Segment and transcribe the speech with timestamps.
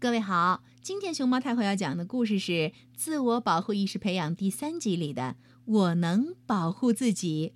[0.00, 2.52] 各位好，今天熊猫太后要讲的故事是
[2.94, 5.34] 《自我保护意识培养》第三集里的
[5.66, 7.54] “我能保护自己”。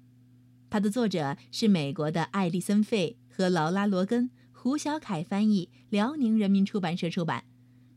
[0.68, 7.44] 它的作者是美国的艾丽森·费和劳拉·罗根，胡小凯翻译，辽宁人民出版社出版。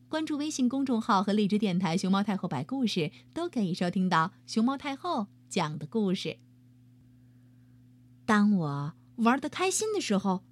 [0.07, 6.37] 关注微信公众号和荔枝电台“熊猫太后摆故事”，都可以收听到熊猫太后讲的故事。
[8.27, 10.43] 当我玩得开心的时候，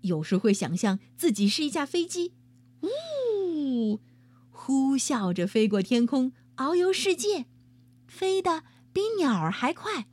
[0.00, 2.32] 有时会想象自己是一架飞机。
[2.80, 2.88] 呜，
[3.78, 4.00] 呼
[4.50, 7.46] 呼啸着飞过天空，遨游世界，
[8.08, 10.08] 飞得比鸟儿还快。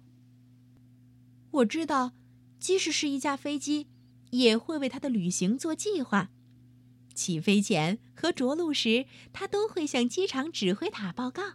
[1.49, 2.13] 我知道，
[2.59, 3.87] 即使是一架飞机，
[4.29, 6.29] 也会为它的旅行做计划。
[7.15, 11.53] 起飞前和着陆时，它都会向机场指挥塔报告。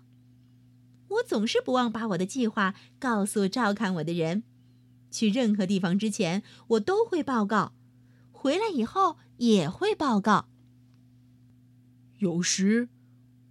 [1.08, 4.42] 我总是不忘把我的计划告诉照看我的人。
[5.12, 7.72] 去任何地方之前，我都会报告；
[8.32, 10.49] 回来以后也会报告。
[12.20, 12.88] 有时，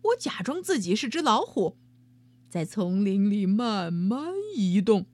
[0.04, 1.76] 我假装自己是只老虎，
[2.50, 5.08] 在丛林里慢慢移动，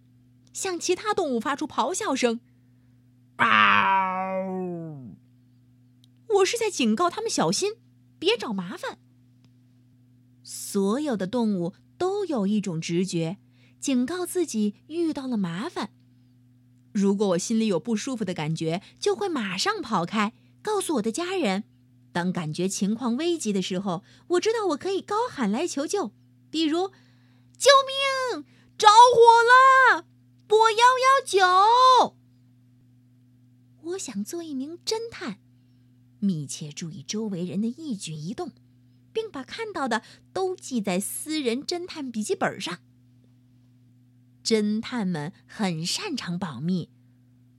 [0.51, 2.41] 向其他动物发出咆哮声。
[3.37, 5.15] 嗷！
[6.35, 7.75] 我是在警告他们小心，
[8.19, 8.99] 别找麻烦。
[10.43, 13.37] 所有的动物都有一种直觉，
[13.79, 15.91] 警告自己遇到了麻烦。
[16.91, 21.63] 如果我心里有不舒服的感觉，就会马上跑开，告诉我的家人。
[22.15, 26.13] 当感觉情况危急的时候，我知道我可以高喊来求救，
[26.49, 26.87] 比如
[27.59, 27.69] “救
[28.31, 28.45] 命！
[28.77, 30.05] 着火了！
[30.47, 32.15] 拨幺幺九！”
[33.91, 35.39] 我想做一名侦探，
[36.19, 38.53] 密切注意周围人的一举一动，
[39.11, 42.79] 并把看到的都记在私人侦探笔记本上。
[44.41, 46.89] 侦探们很擅长保密，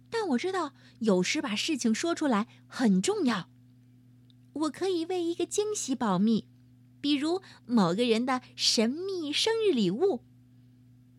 [0.09, 3.51] 但我知道有时把事情说出来很重要。
[4.57, 6.47] 我可以为一个惊喜保密，
[7.01, 10.23] 比如某个人的神秘生日礼物。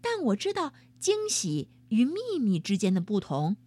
[0.02, 3.58] 但我知道惊喜与秘密之间的不同。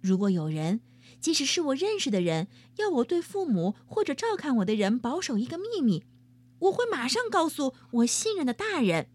[0.00, 0.80] 如果有人，
[1.20, 6.04] 即使是我认识的人，要我对父母或者照看我的人保守一个秘密，
[6.60, 9.08] 我会马上告诉我信任的大人。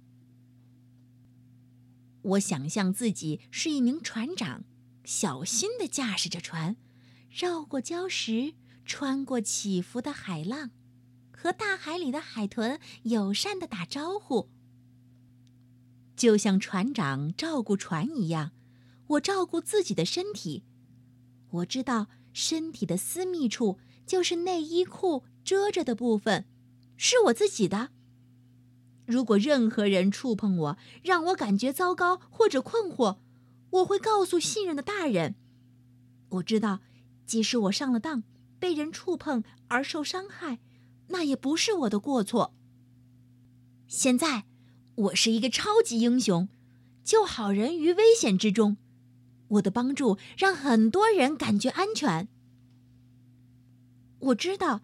[2.24, 4.66] 我想象自己是一名船长，
[5.06, 6.76] 小心地驾驶着船，
[7.30, 8.56] 绕过礁石。
[8.86, 10.72] 穿过起伏的海浪，
[11.32, 14.50] 和大海里的海豚友善的打招呼，
[16.16, 18.52] 就像船长照顾船一样，
[19.08, 20.64] 我照顾自己的身体。
[21.50, 26.46] 我知道身体的私密处就是内衣裤遮着的部分，
[26.96, 27.90] 是我自己的。
[29.06, 33.18] 如果任何人触碰我，让我感觉糟糕或者困惑，
[33.72, 35.36] 我会告诉信任的大人。
[36.30, 36.80] 我知道，
[37.26, 38.24] 即使我上了当。
[38.62, 40.60] 被人触碰而受伤害，
[41.08, 42.54] 那也不是我的过错。
[43.88, 44.46] 现在，
[44.94, 46.48] 我是一个超级英雄，
[47.04, 48.78] 救好人于危险之中。
[49.48, 52.28] 我的帮助让很多人感觉安全。
[54.20, 54.82] 我知道，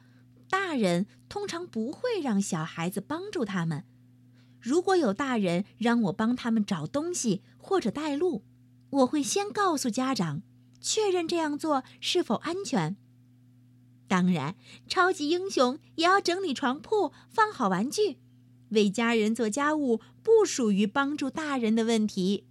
[0.49, 3.85] 大人通常不会让小孩子帮助他们。
[4.59, 8.43] 如果有大人让我帮他们找东西或者带路，
[8.89, 10.41] 我会先告诉家长，
[10.81, 12.97] 确认这样做是否安全。
[14.07, 14.55] 当然，
[14.87, 18.17] 超级英雄也要整理床铺、放好玩具，
[18.69, 22.45] 为家人做家务，不属于帮助大人的问题。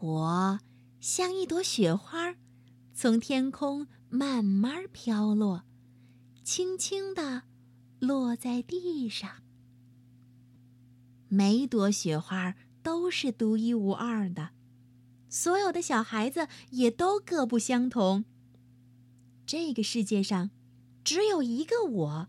[0.00, 0.60] 我
[1.00, 2.34] 像一朵雪花，
[2.92, 5.64] 从天空慢慢飘落，
[6.42, 7.42] 轻轻地
[8.00, 9.42] 落在地上。
[11.28, 14.50] 每朵雪花都是独一无二的，
[15.28, 18.24] 所有的小孩子也都各不相同。
[19.48, 20.50] 这个世界上，
[21.02, 22.28] 只有一个我。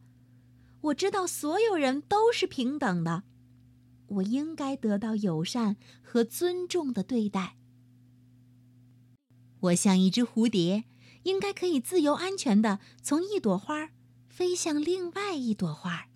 [0.83, 3.23] 我知道所有人都是平等的，
[4.07, 7.57] 我应该得到友善和尊重的对待。
[9.59, 10.85] 我像一只蝴蝶，
[11.23, 13.89] 应该可以自由安全的从一朵花
[14.29, 16.07] 飞向另外一朵花。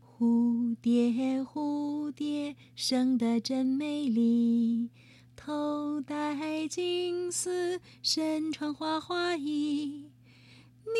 [0.00, 4.90] 蝴蝶，蝴蝶，生得真美丽，
[5.34, 10.12] 头戴金丝，身穿花花衣。
[10.84, 10.90] 你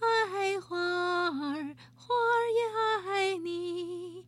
[0.00, 4.24] 爱花儿花儿也爱你。